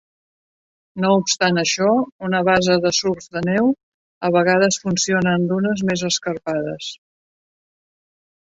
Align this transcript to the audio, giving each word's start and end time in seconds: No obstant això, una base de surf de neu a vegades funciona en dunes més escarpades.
No 1.03 1.09
obstant 1.17 1.59
això, 1.63 1.89
una 2.29 2.39
base 2.47 2.77
de 2.85 2.91
surf 3.01 3.27
de 3.37 3.43
neu 3.51 3.69
a 4.29 4.33
vegades 4.37 4.81
funciona 4.87 5.37
en 5.41 5.47
dunes 5.53 5.85
més 5.91 6.05
escarpades. 6.13 6.91